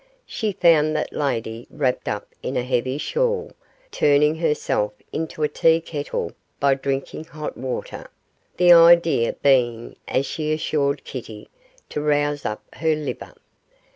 [0.25, 3.51] She found that lady wrapped up in a heavy shawl,
[3.91, 8.09] turning herself into a tea kettle by drinking hot water,
[8.57, 11.49] the idea being, as she assured Kitty,
[11.89, 13.35] to rouse up her liver.